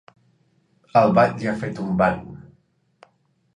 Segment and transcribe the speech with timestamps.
[1.01, 2.19] El batlle ha fet un ban.